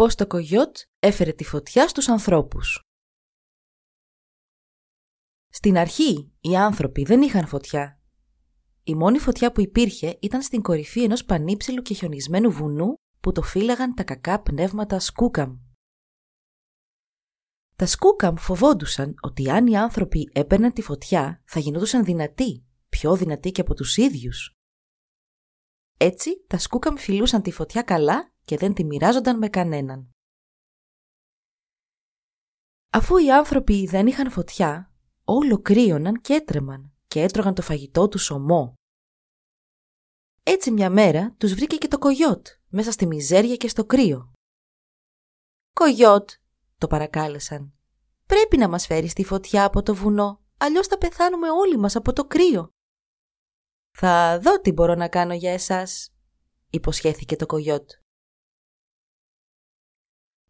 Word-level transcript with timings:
Πώς 0.00 0.14
το 0.14 0.26
κογιότ 0.26 0.76
έφερε 0.98 1.32
τη 1.32 1.44
φωτιά 1.44 1.88
στους 1.88 2.08
ανθρώπους. 2.08 2.82
Στην 5.48 5.76
αρχή 5.76 6.32
οι 6.40 6.56
άνθρωποι 6.56 7.04
δεν 7.04 7.22
είχαν 7.22 7.46
φωτιά. 7.46 8.00
Η 8.82 8.94
μόνη 8.94 9.18
φωτιά 9.18 9.52
που 9.52 9.60
υπήρχε 9.60 10.18
ήταν 10.20 10.42
στην 10.42 10.62
κορυφή 10.62 11.02
ενός 11.02 11.24
πανύψηλου 11.24 11.82
και 11.82 11.94
χιονισμένου 11.94 12.50
βουνού 12.50 12.94
που 13.20 13.32
το 13.32 13.42
φύλαγαν 13.42 13.94
τα 13.94 14.04
κακά 14.04 14.40
πνεύματα 14.40 14.98
σκούκαμ. 14.98 15.58
Τα 17.76 17.86
σκούκαμ 17.86 18.36
φοβόντουσαν 18.36 19.14
ότι 19.20 19.50
αν 19.50 19.66
οι 19.66 19.76
άνθρωποι 19.76 20.30
έπαιρναν 20.32 20.72
τη 20.72 20.82
φωτιά 20.82 21.42
θα 21.44 21.60
γινόντουσαν 21.60 22.04
δυνατοί, 22.04 22.64
πιο 22.88 23.16
δυνατοί 23.16 23.50
και 23.50 23.60
από 23.60 23.74
τους 23.74 23.96
ίδιους. 23.96 24.54
Έτσι 25.96 26.44
τα 26.46 26.58
σκούκαμ 26.58 26.96
φιλούσαν 26.96 27.42
τη 27.42 27.50
φωτιά 27.50 27.82
καλά 27.82 28.32
και 28.50 28.56
δεν 28.56 28.74
τη 28.74 28.84
μοιράζονταν 28.84 29.38
με 29.38 29.48
κανέναν. 29.48 30.10
Αφού 32.92 33.16
οι 33.16 33.32
άνθρωποι 33.32 33.86
δεν 33.86 34.06
είχαν 34.06 34.30
φωτιά, 34.30 34.92
όλο 35.24 35.60
κρύωναν 35.60 36.20
και 36.20 36.32
έτρεμαν 36.32 36.92
και 37.06 37.22
έτρωγαν 37.22 37.54
το 37.54 37.62
φαγητό 37.62 38.08
τους 38.08 38.30
ομό. 38.30 38.74
Έτσι 40.42 40.70
μια 40.70 40.90
μέρα 40.90 41.34
τους 41.38 41.54
βρήκε 41.54 41.76
και 41.76 41.88
το 41.88 41.98
κογιότ 41.98 42.46
μέσα 42.68 42.90
στη 42.90 43.06
μιζέρια 43.06 43.56
και 43.56 43.68
στο 43.68 43.84
κρύο. 43.84 44.32
«Κογιότ», 45.72 46.30
το 46.78 46.86
παρακάλεσαν, 46.86 47.72
«πρέπει 48.26 48.56
να 48.56 48.68
μας 48.68 48.86
φέρεις 48.86 49.12
τη 49.12 49.24
φωτιά 49.24 49.64
από 49.64 49.82
το 49.82 49.94
βουνό, 49.94 50.44
αλλιώς 50.56 50.86
θα 50.86 50.98
πεθάνουμε 50.98 51.50
όλοι 51.50 51.76
μας 51.76 51.96
από 51.96 52.12
το 52.12 52.26
κρύο». 52.26 52.70
«Θα 53.98 54.38
δω 54.42 54.60
τι 54.60 54.72
μπορώ 54.72 54.94
να 54.94 55.08
κάνω 55.08 55.34
για 55.34 55.52
εσάς», 55.52 56.14
υποσχέθηκε 56.70 57.36
το 57.36 57.46
κογιότ. 57.46 57.90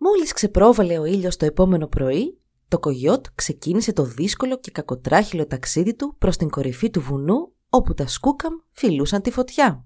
Μόλις 0.03 0.33
ξεπρόβαλε 0.33 0.99
ο 0.99 1.05
ήλιος 1.05 1.37
το 1.37 1.45
επόμενο 1.45 1.87
πρωί, 1.87 2.41
το 2.69 2.79
κογιότ 2.79 3.27
ξεκίνησε 3.35 3.93
το 3.93 4.05
δύσκολο 4.05 4.61
και 4.61 4.71
κακοτράχυλο 4.71 5.47
ταξίδι 5.47 5.95
του 5.95 6.17
προς 6.19 6.37
την 6.37 6.49
κορυφή 6.49 6.91
του 6.91 7.01
βουνού 7.01 7.53
όπου 7.69 7.95
τα 7.95 8.07
σκούκαμ 8.07 8.55
φιλούσαν 8.71 9.23
τη 9.23 9.31
φωτιά. 9.31 9.85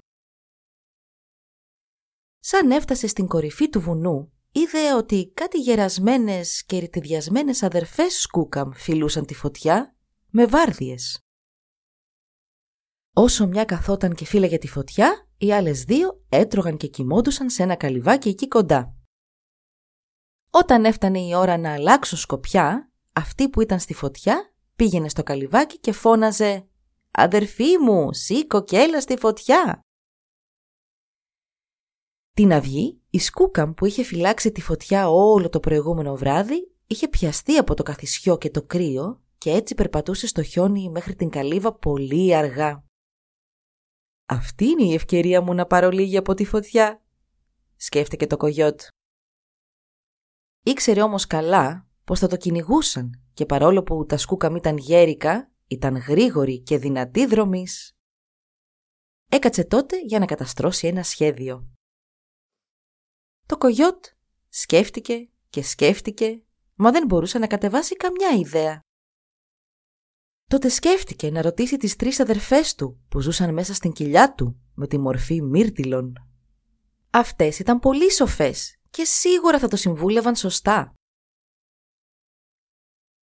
Σαν 2.39 2.70
έφτασε 2.70 3.07
στην 3.07 3.27
κορυφή 3.27 3.69
του 3.69 3.81
βουνού, 3.81 4.33
είδε 4.53 4.95
ότι 4.95 5.31
κάτι 5.35 5.59
γερασμένες 5.59 6.65
και 6.65 6.79
ρητιδιασμένες 6.79 7.62
αδερφές 7.62 8.20
σκούκαμ 8.20 8.70
φιλούσαν 8.73 9.27
τη 9.27 9.35
φωτιά 9.35 9.97
με 10.31 10.47
βάρδιες. 10.47 11.19
Όσο 13.12 13.47
μια 13.47 13.65
καθόταν 13.65 14.15
και 14.15 14.25
φύλαγε 14.25 14.59
τη 14.59 14.69
φωτιά, 14.69 15.29
οι 15.39 15.53
άλλες 15.53 15.85
δύο 15.85 16.25
έτρωγαν 16.29 16.77
και 16.77 16.87
κοιμόντουσαν 16.87 17.51
σε 17.51 17.62
ένα 17.62 17.75
καλυβάκι 17.77 18.29
εκεί 18.29 18.48
κοντά. 18.48 18.94
Όταν 20.56 20.84
έφτανε 20.84 21.20
η 21.20 21.34
ώρα 21.34 21.58
να 21.58 21.72
αλλάξουν 21.72 22.19
σκοπιά, 22.19 22.92
αυτή 23.12 23.48
που 23.48 23.60
ήταν 23.60 23.78
στη 23.78 23.94
φωτιά 23.94 24.52
πήγαινε 24.77 25.08
στο 25.08 25.22
καλυβάκι 25.22 25.79
και 25.79 25.92
φώναζε 25.92 26.68
«Αδερφή 27.11 27.79
μου, 27.79 28.12
σήκω 28.12 28.64
και 28.64 28.77
έλα 28.77 29.01
στη 29.01 29.17
φωτιά!» 29.17 29.80
Την 32.34 32.52
αυγή, 32.52 33.01
η 33.11 33.18
Σκούκαμ 33.18 33.74
που 33.74 33.86
είχε 33.86 34.02
φυλάξει 34.02 34.52
τη 34.52 34.61
φωτιά 34.61 35.08
όλο 35.08 35.48
το 35.48 35.61
προηγούμενο 35.61 36.17
βράδυ, 36.17 36.73
είχε 36.86 37.08
πιαστεί 37.08 37.56
από 37.56 37.74
το 37.74 37.83
καθισιό 37.83 38.39
και 38.39 38.50
το 38.50 38.62
κρύο 38.62 39.23
και 39.39 39.50
έτσι 39.50 39.74
περπατούσε 39.74 40.27
στο 40.27 40.42
χιόνι 40.42 40.90
μέχρι 40.90 41.14
την 41.14 41.30
καλύβα 41.30 41.74
πολύ 41.74 42.34
αργά. 42.34 42.84
«Αυτή 44.27 44.64
είναι 44.64 44.84
η 44.84 44.95
ευκαιρία 44.95 45.40
μου 45.40 45.55
να 45.55 45.67
πάρω 45.67 45.90
λίγη 45.90 46.17
από 46.17 46.34
τη 46.34 46.45
φωτιά», 46.45 47.02
σκέφτηκε 47.77 48.27
το 48.27 48.36
κογιότ. 48.36 48.80
Ήξερε 50.67 51.02
όμως 51.02 51.27
καλά 51.27 51.89
πως 52.05 52.19
θα 52.19 52.27
το 52.27 52.36
κυνηγούσαν 52.36 53.23
και 53.35 53.47
παρόλο 53.47 53.83
που 53.83 54.07
τα 54.07 54.17
σκούκαμ 54.17 54.57
ήταν 54.57 54.77
γέρικα, 54.77 55.51
ήταν 55.67 55.97
γρήγοροι 55.97 56.61
και 56.61 56.79
δυνατοί 56.79 57.27
δρομείς. 57.27 57.97
Έκατσε 59.30 59.64
τότε 59.64 60.01
για 60.01 60.19
να 60.19 60.27
καταστρώσει 60.27 60.86
ένα 60.86 61.03
σχέδιο. 61.03 61.69
Το 63.47 63.58
κογιότ 63.58 64.05
σκέφτηκε 64.48 65.29
και 65.51 65.63
σκέφτηκε, 65.63 66.42
μα 66.74 66.91
δεν 66.91 67.07
μπορούσε 67.07 67.39
να 67.39 67.47
κατεβάσει 67.47 67.97
καμιά 67.97 68.30
ιδέα. 68.30 68.80
Τότε 70.51 70.69
σκέφτηκε 70.69 71.30
να 71.30 71.42
ρωτήσει 71.42 71.77
τις 71.77 71.97
τρεις 71.97 72.20
αδερφές 72.20 72.74
του 72.74 73.01
που 73.08 73.20
ζούσαν 73.20 73.53
μέσα 73.53 73.74
στην 73.74 73.92
κοιλιά 73.92 74.35
του 74.35 74.61
με 74.74 74.86
τη 74.86 74.98
μορφή 74.98 75.42
μύρτιλων. 75.42 76.13
Αυτές 77.11 77.58
ήταν 77.58 77.79
πολύ 77.79 78.13
σοφές 78.13 78.79
και 78.94 79.05
σίγουρα 79.05 79.58
θα 79.58 79.68
το 79.68 79.77
συμβούλευαν 79.77 80.36
σωστά. 80.36 80.94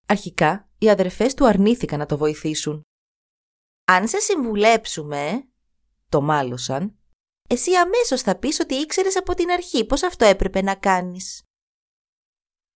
Αρχικά, 0.08 0.70
οι 0.78 0.90
αδερφές 0.90 1.34
του 1.34 1.48
αρνήθηκαν 1.48 2.00
να 2.00 2.06
το 2.06 2.18
βοηθήσουν. 2.18 2.82
«Αν 3.86 4.08
σε 4.08 4.20
συμβουλέψουμε», 4.20 5.50
το 6.10 6.22
μάλωσαν, 6.22 6.98
«εσύ 7.50 7.76
αμέσως 7.76 8.22
θα 8.22 8.38
πεις 8.40 8.60
ότι 8.60 8.76
ήξερες 8.76 9.18
από 9.18 9.34
την 9.34 9.52
αρχή 9.52 9.86
πώς 9.86 10.04
αυτό 10.04 10.26
έπρεπε 10.26 10.62
να 10.62 10.76
κάνεις». 10.76 11.44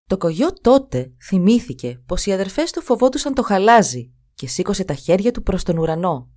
Το 0.03 0.17
κογιό 0.17 0.53
τότε 0.53 1.15
θυμήθηκε 1.21 2.03
πως 2.05 2.25
οι 2.25 2.33
αδερφές 2.33 2.71
του 2.71 2.81
φοβόντουσαν 2.81 3.33
το 3.33 3.41
χαλάζι 3.43 4.13
και 4.33 4.47
σήκωσε 4.47 4.83
τα 4.83 4.93
χέρια 4.93 5.31
του 5.31 5.43
προς 5.43 5.63
τον 5.63 5.77
ουρανό. 5.77 6.29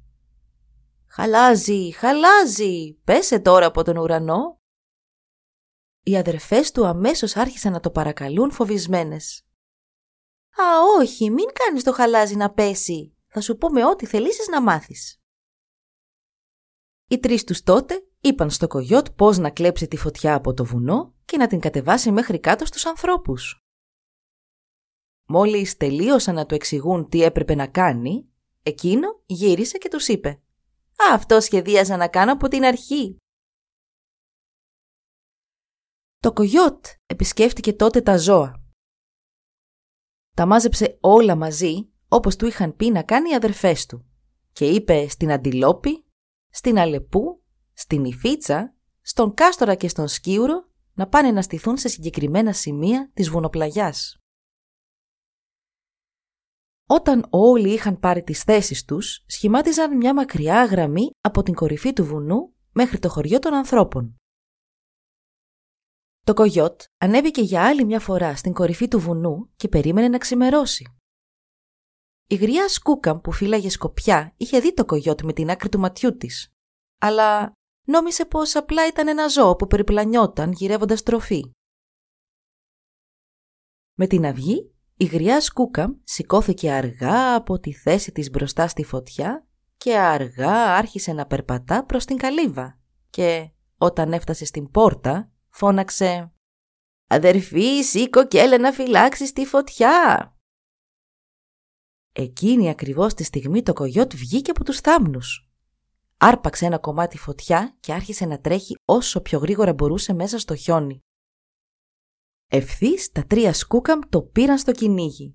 «Χαλάζι, 1.06 1.92
χαλάζι, 1.92 3.00
πέσε 3.04 3.38
τώρα 3.38 3.66
από 3.66 3.84
τον 3.84 3.96
ουρανό», 3.96 4.57
οι 6.08 6.16
αδερφές 6.16 6.70
του 6.70 6.86
αμέσως 6.86 7.36
άρχισαν 7.36 7.72
να 7.72 7.80
το 7.80 7.90
παρακαλούν 7.90 8.50
φοβισμένες. 8.50 9.42
«Α, 10.50 10.64
όχι, 10.98 11.30
μην 11.30 11.46
κάνεις 11.52 11.82
το 11.82 11.92
χαλάζι 11.92 12.36
να 12.36 12.50
πέσει. 12.50 13.16
Θα 13.26 13.40
σου 13.40 13.56
πούμε 13.56 13.84
ό,τι 13.84 14.06
θελήσεις 14.06 14.48
να 14.48 14.62
μάθεις». 14.62 15.20
Οι 17.08 17.18
τρεις 17.18 17.44
τους 17.44 17.62
τότε 17.62 18.06
είπαν 18.20 18.50
στο 18.50 18.66
κογιότ 18.66 19.06
πώς 19.08 19.38
να 19.38 19.50
κλέψει 19.50 19.88
τη 19.88 19.96
φωτιά 19.96 20.34
από 20.34 20.54
το 20.54 20.64
βουνό 20.64 21.14
και 21.24 21.36
να 21.36 21.46
την 21.46 21.60
κατεβάσει 21.60 22.10
μέχρι 22.10 22.40
κάτω 22.40 22.64
στους 22.64 22.86
ανθρώπους. 22.86 23.62
Μόλις 25.26 25.76
τελείωσαν 25.76 26.34
να 26.34 26.46
του 26.46 26.54
εξηγούν 26.54 27.08
τι 27.08 27.22
έπρεπε 27.22 27.54
να 27.54 27.66
κάνει, 27.66 28.28
εκείνο 28.62 29.22
γύρισε 29.26 29.78
και 29.78 29.88
τους 29.88 30.08
είπε 30.08 30.42
«Αυτό 31.10 31.40
σχεδίαζα 31.40 31.96
να 31.96 32.08
κάνω 32.08 32.32
από 32.32 32.48
την 32.48 32.64
αρχή. 32.64 33.16
Το 36.20 36.32
κογιότ 36.32 36.86
επισκέφτηκε 37.06 37.72
τότε 37.72 38.00
τα 38.00 38.18
ζώα. 38.18 38.62
Τα 40.36 40.46
μάζεψε 40.46 40.98
όλα 41.00 41.36
μαζί 41.36 41.92
όπως 42.08 42.36
του 42.36 42.46
είχαν 42.46 42.76
πει 42.76 42.90
να 42.90 43.02
κάνει 43.02 43.30
οι 43.30 43.34
αδερφές 43.34 43.86
του 43.86 44.06
και 44.52 44.66
είπε 44.70 45.08
στην 45.08 45.32
αντιλόπη, 45.32 46.04
στην 46.48 46.78
αλεπού, 46.78 47.42
στην 47.72 48.04
Ιφίτσα, 48.04 48.74
στον 49.00 49.34
κάστορα 49.34 49.74
και 49.74 49.88
στον 49.88 50.08
σκίουρο 50.08 50.68
να 50.94 51.08
πάνε 51.08 51.30
να 51.30 51.42
στηθούν 51.42 51.76
σε 51.76 51.88
συγκεκριμένα 51.88 52.52
σημεία 52.52 53.10
της 53.14 53.28
βουνοπλαγιάς. 53.30 54.22
Όταν 56.86 57.26
όλοι 57.30 57.72
είχαν 57.72 57.98
πάρει 57.98 58.22
τις 58.22 58.42
θέσεις 58.42 58.84
τους, 58.84 59.24
σχημάτιζαν 59.26 59.96
μια 59.96 60.14
μακριά 60.14 60.64
γραμμή 60.64 61.10
από 61.20 61.42
την 61.42 61.54
κορυφή 61.54 61.92
του 61.92 62.04
βουνού 62.04 62.54
μέχρι 62.72 62.98
το 62.98 63.08
χωριό 63.08 63.38
των 63.38 63.54
ανθρώπων. 63.54 64.18
Το 66.28 66.34
κογιότ 66.34 66.82
ανέβηκε 66.98 67.40
για 67.40 67.66
άλλη 67.66 67.84
μια 67.84 68.00
φορά 68.00 68.36
στην 68.36 68.52
κορυφή 68.52 68.88
του 68.88 68.98
βουνού 68.98 69.50
και 69.56 69.68
περίμενε 69.68 70.08
να 70.08 70.18
ξημερώσει. 70.18 70.86
Η 72.26 72.34
γριά 72.34 72.68
σκούκαμ 72.68 73.20
που 73.20 73.32
φύλαγε 73.32 73.70
σκοπιά 73.70 74.34
είχε 74.36 74.60
δει 74.60 74.74
το 74.74 74.84
κογιότ 74.84 75.22
με 75.22 75.32
την 75.32 75.50
άκρη 75.50 75.68
του 75.68 75.78
ματιού 75.78 76.16
της, 76.16 76.52
αλλά 76.98 77.52
νόμισε 77.84 78.24
πως 78.24 78.54
απλά 78.56 78.86
ήταν 78.86 79.08
ένα 79.08 79.28
ζώο 79.28 79.56
που 79.56 79.66
περιπλανιόταν 79.66 80.52
γυρεύοντας 80.52 81.02
τροφή. 81.02 81.50
Με 83.94 84.06
την 84.06 84.26
αυγή, 84.26 84.74
η 84.96 85.04
γριά 85.04 85.40
σκούκαμ 85.40 85.92
σηκώθηκε 86.04 86.72
αργά 86.72 87.34
από 87.34 87.58
τη 87.58 87.72
θέση 87.72 88.12
της 88.12 88.30
μπροστά 88.30 88.68
στη 88.68 88.84
φωτιά 88.84 89.46
και 89.76 89.98
αργά 89.98 90.74
άρχισε 90.76 91.12
να 91.12 91.26
περπατά 91.26 91.84
προς 91.84 92.04
την 92.04 92.16
καλύβα 92.16 92.78
και 93.10 93.50
όταν 93.78 94.12
έφτασε 94.12 94.44
στην 94.44 94.70
πόρτα 94.70 95.32
φώναξε 95.58 96.32
«Αδερφή, 97.08 97.82
σήκω 97.82 98.26
και 98.26 98.38
έλε 98.38 98.56
να 98.56 98.72
φυλάξεις 98.72 99.32
τη 99.32 99.46
φωτιά!» 99.46 100.36
Εκείνη 102.12 102.70
ακριβώς 102.70 103.14
τη 103.14 103.24
στιγμή 103.24 103.62
το 103.62 103.72
κογιότ 103.72 104.14
βγήκε 104.14 104.50
από 104.50 104.64
τους 104.64 104.80
θάμνους. 104.80 105.50
Άρπαξε 106.16 106.66
ένα 106.66 106.78
κομμάτι 106.78 107.18
φωτιά 107.18 107.76
και 107.80 107.92
άρχισε 107.92 108.26
να 108.26 108.40
τρέχει 108.40 108.74
όσο 108.84 109.20
πιο 109.20 109.38
γρήγορα 109.38 109.72
μπορούσε 109.72 110.12
μέσα 110.12 110.38
στο 110.38 110.54
χιόνι. 110.54 111.00
Ευθύς 112.48 113.10
τα 113.10 113.24
τρία 113.24 113.52
σκούκαμ 113.52 114.00
το 114.08 114.22
πήραν 114.22 114.58
στο 114.58 114.72
κυνήγι. 114.72 115.32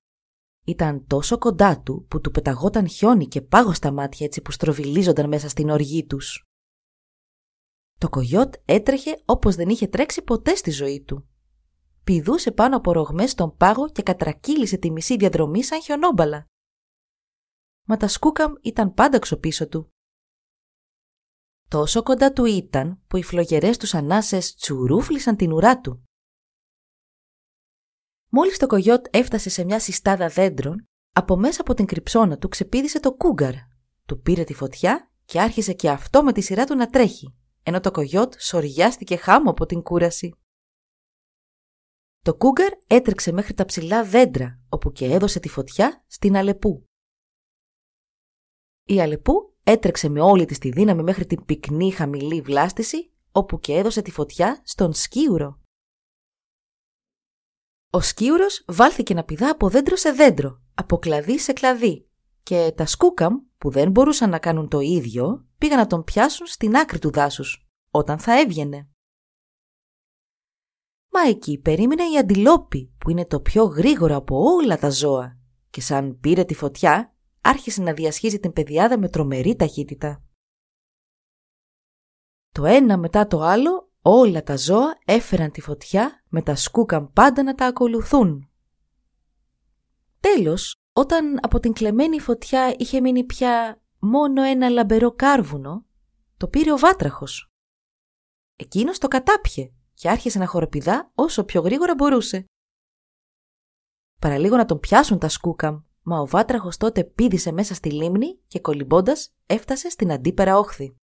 Ήταν 0.65 1.07
τόσο 1.07 1.37
κοντά 1.37 1.81
του 1.81 2.05
που 2.09 2.21
του 2.21 2.31
πεταγόταν 2.31 2.87
χιόνι 2.87 3.27
και 3.27 3.41
πάγο 3.41 3.73
στα 3.73 3.91
μάτια 3.91 4.25
έτσι 4.25 4.41
που 4.41 4.51
στροβιλίζονταν 4.51 5.27
μέσα 5.27 5.49
στην 5.49 5.69
οργή 5.69 6.05
τους. 6.05 6.52
Το 8.03 8.09
κογιότ 8.09 8.53
έτρεχε 8.65 9.21
όπως 9.25 9.55
δεν 9.55 9.69
είχε 9.69 9.87
τρέξει 9.87 10.21
ποτέ 10.21 10.55
στη 10.55 10.71
ζωή 10.71 11.03
του. 11.03 11.27
Πηδούσε 12.03 12.51
πάνω 12.51 12.77
από 12.77 12.91
ρογμές 12.91 13.31
στον 13.31 13.57
πάγο 13.57 13.89
και 13.89 14.01
κατρακύλησε 14.01 14.77
τη 14.77 14.91
μισή 14.91 15.17
διαδρομή 15.17 15.63
σαν 15.63 15.81
χιονόμπαλα. 15.81 16.45
Μα 17.87 17.97
τα 17.97 18.07
σκούκαμ 18.07 18.53
ήταν 18.61 18.93
πάντα 18.93 19.19
ξοπίσω 19.19 19.67
του. 19.67 19.93
Τόσο 21.69 22.03
κοντά 22.03 22.33
του 22.33 22.45
ήταν 22.45 23.01
που 23.07 23.17
οι 23.17 23.23
φλογερές 23.23 23.77
τους 23.77 23.93
ανάσες 23.93 24.55
τσουρούφλησαν 24.55 25.35
την 25.35 25.51
ουρά 25.51 25.79
του. 25.79 26.03
Μόλις 28.29 28.57
το 28.57 28.67
κογιότ 28.67 29.05
έφτασε 29.09 29.49
σε 29.49 29.63
μια 29.63 29.79
συστάδα 29.79 30.27
δέντρων, 30.27 30.85
από 31.13 31.37
μέσα 31.37 31.61
από 31.61 31.73
την 31.73 31.85
κρυψώνα 31.85 32.37
του 32.37 32.47
ξεπίδησε 32.47 32.99
το 32.99 33.13
κούγκαρ. 33.13 33.53
Του 34.05 34.21
πήρε 34.21 34.43
τη 34.43 34.53
φωτιά 34.53 35.11
και 35.25 35.41
άρχισε 35.41 35.73
και 35.73 35.89
αυτό 35.89 36.23
με 36.23 36.33
τη 36.33 36.41
σειρά 36.41 36.65
του 36.65 36.75
να 36.75 36.87
τρέχει, 36.89 37.35
ενώ 37.63 37.79
το 37.79 37.91
κογιότ 37.91 38.33
σοριάστηκε 38.37 39.15
χάμω 39.15 39.49
από 39.49 39.65
την 39.65 39.81
κούραση. 39.81 40.35
Το 42.21 42.35
κούγκαρ 42.35 42.71
έτρεξε 42.87 43.31
μέχρι 43.31 43.53
τα 43.53 43.65
ψηλά 43.65 44.03
δέντρα, 44.03 44.59
όπου 44.69 44.91
και 44.91 45.05
έδωσε 45.05 45.39
τη 45.39 45.49
φωτιά 45.49 46.03
στην 46.07 46.35
Αλεπού. 46.35 46.87
Η 48.83 49.01
Αλεπού 49.01 49.55
έτρεξε 49.63 50.09
με 50.09 50.21
όλη 50.21 50.45
της 50.45 50.57
τη 50.57 50.69
δύναμη 50.69 51.03
μέχρι 51.03 51.25
την 51.25 51.45
πυκνή 51.45 51.91
χαμηλή 51.91 52.41
βλάστηση, 52.41 53.11
όπου 53.31 53.59
και 53.59 53.73
έδωσε 53.73 54.01
τη 54.01 54.11
φωτιά 54.11 54.61
στον 54.63 54.93
Σκίουρο. 54.93 55.59
Ο 57.89 58.01
Σκίουρος 58.01 58.63
βάλθηκε 58.67 59.13
να 59.13 59.23
πηδά 59.23 59.49
από 59.49 59.69
δέντρο 59.69 59.95
σε 59.95 60.11
δέντρο, 60.11 60.61
από 60.73 60.97
κλαδί 60.97 61.39
σε 61.39 61.53
κλαδί 61.53 62.07
και 62.43 62.73
τα 62.75 62.85
σκούκαμ 62.85 63.33
που 63.57 63.69
δεν 63.69 63.91
μπορούσαν 63.91 64.29
να 64.29 64.39
κάνουν 64.39 64.69
το 64.69 64.79
ίδιο 64.79 65.45
πήγαν 65.63 65.77
να 65.77 65.87
τον 65.87 66.03
πιάσουν 66.03 66.47
στην 66.47 66.75
άκρη 66.75 66.99
του 66.99 67.11
δάσους, 67.11 67.67
όταν 67.91 68.19
θα 68.19 68.39
έβγαινε. 68.39 68.89
Μα 71.11 71.21
εκεί 71.21 71.57
περίμενε 71.57 72.03
η 72.03 72.17
αντιλόπη 72.17 72.93
που 72.97 73.09
είναι 73.09 73.25
το 73.25 73.39
πιο 73.39 73.63
γρήγορο 73.63 74.15
από 74.15 74.37
όλα 74.37 74.77
τα 74.77 74.89
ζώα 74.89 75.37
και 75.69 75.81
σαν 75.81 76.19
πήρε 76.19 76.43
τη 76.43 76.53
φωτιά 76.53 77.15
άρχισε 77.41 77.81
να 77.81 77.93
διασχίζει 77.93 78.39
την 78.39 78.53
πεδιάδα 78.53 78.99
με 78.99 79.09
τρομερή 79.09 79.55
ταχύτητα. 79.55 80.23
Το 82.51 82.65
ένα 82.65 82.97
μετά 82.97 83.27
το 83.27 83.41
άλλο 83.41 83.91
όλα 84.01 84.43
τα 84.43 84.57
ζώα 84.57 84.97
έφεραν 85.05 85.51
τη 85.51 85.61
φωτιά 85.61 86.23
με 86.29 86.41
τα 86.41 86.55
σκούκαμ 86.55 87.07
πάντα 87.13 87.43
να 87.43 87.55
τα 87.55 87.65
ακολουθούν. 87.65 88.49
Τέλος, 90.19 90.75
όταν 90.93 91.39
από 91.41 91.59
την 91.59 91.73
κλεμμένη 91.73 92.19
φωτιά 92.19 92.75
είχε 92.77 93.01
μείνει 93.01 93.23
πια 93.23 93.82
μόνο 94.03 94.41
ένα 94.41 94.69
λαμπερό 94.69 95.11
κάρβουνο, 95.11 95.85
το 96.37 96.47
πήρε 96.47 96.71
ο 96.71 96.77
βάτραχος. 96.77 97.51
Εκείνος 98.55 98.97
το 98.97 99.07
κατάπιε 99.07 99.73
και 99.93 100.09
άρχισε 100.09 100.39
να 100.39 100.47
χοροπηδά 100.47 101.11
όσο 101.15 101.43
πιο 101.43 101.61
γρήγορα 101.61 101.95
μπορούσε. 101.95 102.45
Παραλίγο 104.21 104.55
να 104.55 104.65
τον 104.65 104.79
πιάσουν 104.79 105.19
τα 105.19 105.29
σκούκαμ, 105.29 105.83
μα 106.01 106.19
ο 106.19 106.27
βάτραχος 106.27 106.77
τότε 106.77 107.03
πήδησε 107.03 107.51
μέσα 107.51 107.73
στη 107.73 107.91
λίμνη 107.91 108.39
και 108.47 108.59
κολυμπώντας 108.59 109.33
έφτασε 109.45 109.89
στην 109.89 110.11
αντίπερα 110.11 110.57
όχθη. 110.57 110.95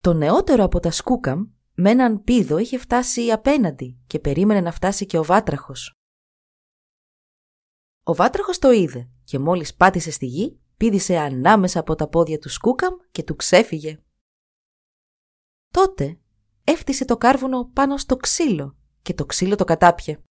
Το 0.00 0.12
νεότερο 0.12 0.64
από 0.64 0.80
τα 0.80 0.90
σκούκαμ 0.90 1.44
με 1.74 1.90
έναν 1.90 2.22
πίδο 2.22 2.58
είχε 2.58 2.78
φτάσει 2.78 3.30
απέναντι 3.30 3.98
και 4.06 4.18
περίμενε 4.18 4.60
να 4.60 4.72
φτάσει 4.72 5.06
και 5.06 5.18
ο 5.18 5.24
βάτραχος. 5.24 5.99
Ο 8.02 8.14
βάτραχος 8.14 8.58
το 8.58 8.70
είδε 8.70 9.10
και 9.24 9.38
μόλις 9.38 9.74
πάτησε 9.74 10.10
στη 10.10 10.26
γη 10.26 10.60
πήδησε 10.76 11.18
ανάμεσα 11.18 11.80
από 11.80 11.94
τα 11.94 12.08
πόδια 12.08 12.38
του 12.38 12.48
σκούκαμ 12.48 12.94
και 13.10 13.22
του 13.22 13.36
ξέφυγε. 13.36 14.02
Τότε 15.68 16.20
έφτισε 16.64 17.04
το 17.04 17.16
κάρβουνο 17.16 17.64
πάνω 17.64 17.96
στο 17.96 18.16
ξύλο 18.16 18.76
και 19.02 19.14
το 19.14 19.26
ξύλο 19.26 19.56
το 19.56 19.64
κατάπιε. 19.64 20.22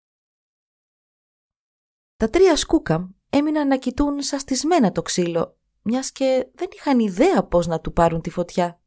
Τα 2.17 2.31
τρία 2.31 2.57
σκούκαμ 2.57 3.09
έμειναν 3.31 3.67
να 3.67 3.79
κοιτούν 3.79 4.23
σαστισμένα 4.23 4.93
το 4.93 5.03
ξύλο, 5.03 5.59
μιας 5.83 6.13
και 6.13 6.51
δεν 6.55 6.69
είχαν 6.73 6.99
ιδέα 6.99 7.45
πώς 7.45 7.67
να 7.67 7.81
του 7.81 7.93
πάρουν 7.93 8.21
τη 8.21 8.31
φωτιά. 8.31 8.81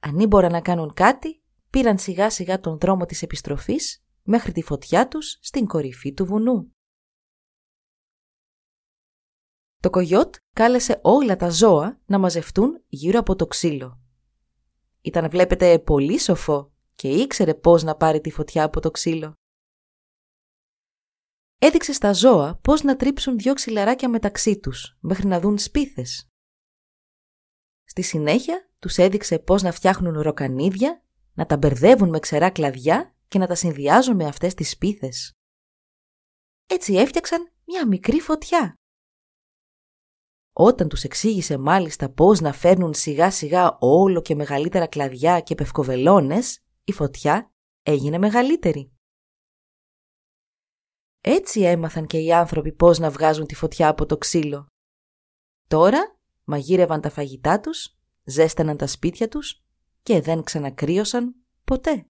Αν 0.00 0.18
ήμποραν 0.18 0.52
να 0.52 0.60
κάνουν 0.60 0.94
κάτι, 0.94 1.42
πήραν 1.70 1.98
σιγά 1.98 2.30
σιγά 2.30 2.60
τον 2.60 2.78
δρόμο 2.78 3.06
της 3.06 3.22
επιστροφής 3.22 4.04
μέχρι 4.22 4.52
τη 4.52 4.62
φωτιά 4.62 5.08
τους 5.08 5.38
στην 5.40 5.66
κορυφή 5.66 6.12
του 6.12 6.24
βουνού. 6.26 6.74
Το 9.80 9.90
κογιότ 9.90 10.34
κάλεσε 10.52 11.00
όλα 11.02 11.36
τα 11.36 11.50
ζώα 11.50 12.00
να 12.06 12.18
μαζευτούν 12.18 12.82
γύρω 12.88 13.18
από 13.18 13.36
το 13.36 13.46
ξύλο. 13.46 14.00
Ήταν 15.00 15.30
βλέπετε 15.30 15.78
πολύ 15.78 16.18
σοφό 16.18 16.72
και 16.94 17.08
ήξερε 17.08 17.54
πώς 17.54 17.82
να 17.82 17.96
πάρει 17.96 18.20
τη 18.20 18.30
φωτιά 18.30 18.64
από 18.64 18.80
το 18.80 18.90
ξύλο. 18.90 19.34
Έδειξε 21.58 21.92
στα 21.92 22.12
ζώα 22.12 22.58
πώς 22.62 22.82
να 22.82 22.96
τρίψουν 22.96 23.38
δυο 23.38 23.54
ξυλαράκια 23.54 24.08
μεταξύ 24.08 24.58
τους 24.58 24.96
μέχρι 25.00 25.26
να 25.26 25.40
δουν 25.40 25.58
σπίθες. 25.58 26.28
Στη 27.84 28.02
συνέχεια 28.02 28.70
τους 28.78 28.96
έδειξε 28.96 29.38
πώς 29.38 29.62
να 29.62 29.72
φτιάχνουν 29.72 30.20
ροκανίδια, 30.20 31.02
να 31.34 31.46
τα 31.46 31.56
μπερδεύουν 31.56 32.08
με 32.08 32.18
ξερά 32.18 32.50
κλαδιά 32.50 33.14
και 33.28 33.38
να 33.38 33.46
τα 33.46 33.54
συνδυάζουν 33.54 34.16
με 34.16 34.26
αυτές 34.26 34.54
τις 34.54 34.70
σπίθες. 34.70 35.32
Έτσι 36.66 36.94
έφτιαξαν 36.94 37.52
μια 37.64 37.86
μικρή 37.86 38.20
φωτιά. 38.20 38.79
Όταν 40.52 40.88
τους 40.88 41.04
εξήγησε 41.04 41.58
μάλιστα 41.58 42.10
πώς 42.10 42.40
να 42.40 42.52
φέρνουν 42.52 42.94
σιγά 42.94 43.30
σιγά 43.30 43.76
όλο 43.80 44.22
και 44.22 44.34
μεγαλύτερα 44.34 44.86
κλαδιά 44.86 45.40
και 45.40 45.54
πευκοβελώνες, 45.54 46.60
η 46.84 46.92
φωτιά 46.92 47.52
έγινε 47.82 48.18
μεγαλύτερη. 48.18 48.92
Έτσι 51.20 51.60
έμαθαν 51.60 52.06
και 52.06 52.18
οι 52.18 52.32
άνθρωποι 52.32 52.72
πώς 52.72 52.98
να 52.98 53.10
βγάζουν 53.10 53.46
τη 53.46 53.54
φωτιά 53.54 53.88
από 53.88 54.06
το 54.06 54.18
ξύλο. 54.18 54.66
Τώρα 55.68 56.18
μαγείρευαν 56.44 57.00
τα 57.00 57.10
φαγητά 57.10 57.60
τους, 57.60 57.98
ζέσταναν 58.24 58.76
τα 58.76 58.86
σπίτια 58.86 59.28
τους 59.28 59.64
και 60.02 60.20
δεν 60.20 60.42
ξανακρίωσαν 60.42 61.34
ποτέ. 61.64 62.09